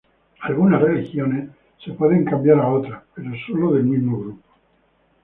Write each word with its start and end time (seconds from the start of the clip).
Algunas 0.39 0.81
religiones 0.81 1.51
se 1.85 1.91
pueden 1.91 2.25
cambiar 2.25 2.59
a 2.59 2.69
otra, 2.69 3.03
pero 3.13 3.29
solo 3.47 3.73
del 3.73 3.83
mismo 3.83 4.17
grupo. 4.19 4.43